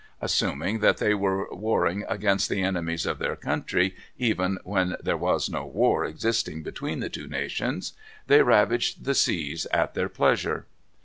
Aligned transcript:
Assuming 0.19 0.79
that 0.79 0.97
they 0.97 1.13
were 1.13 1.47
warring 1.53 2.03
against 2.09 2.49
the 2.49 2.63
enemies 2.63 3.05
of 3.05 3.19
their 3.19 3.35
country, 3.35 3.95
even 4.17 4.57
when 4.63 4.95
there 4.99 5.15
was 5.15 5.47
no 5.47 5.63
war 5.63 6.05
existing 6.05 6.63
between 6.63 7.01
the 7.01 7.07
two 7.09 7.27
nations, 7.27 7.93
they 8.25 8.41
ravaged 8.41 9.03
the 9.05 9.13
seas 9.13 9.67
at 9.71 9.93
their 9.93 10.09
pleasure. 10.09 10.65